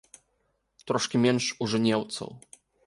Трошкі 0.91 1.21
менш 1.27 1.45
у 1.65 1.71
жэнеўцаў. 1.77 2.29